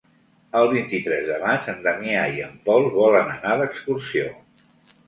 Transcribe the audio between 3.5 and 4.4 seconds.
d'excursió.